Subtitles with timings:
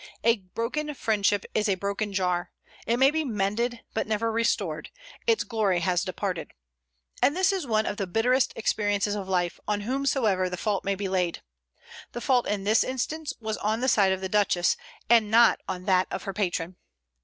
[0.23, 2.49] A broken friendship is a broken jar;
[2.87, 4.89] it may be mended, but never restored,
[5.27, 6.53] its glory has departed.
[7.21, 10.95] And this is one of the bitterest experiences of life, on whomsoever the fault may
[10.95, 11.43] be laid.
[12.13, 14.75] The fault in this instance was on the side of the Duchess,
[15.07, 16.77] and not on that of her patron.